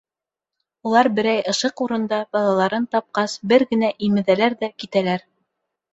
Улар 0.91 1.09
берәй 1.19 1.43
ышыҡ 1.51 1.83
урында 1.87 2.21
балаларын 2.37 2.89
тапҡас, 2.97 3.39
бер 3.53 3.67
генә 3.75 3.93
имеҙәләр 4.09 4.57
ҙә, 4.65 4.71
китәләр. 4.85 5.29